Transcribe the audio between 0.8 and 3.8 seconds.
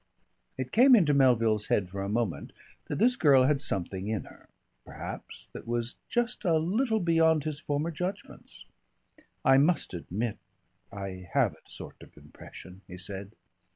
into Melville's head for a moment that this girl had